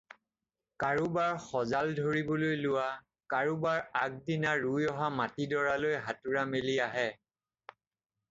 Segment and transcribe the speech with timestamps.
[0.83, 2.85] কাৰোবাৰ সঁজাল ধৰিবলৈ লোৱা,
[3.33, 7.07] কাৰোবাৰ আগদিনা ৰুই অহা মাটিডৰালৈ হাতোৰা মেলি আহে।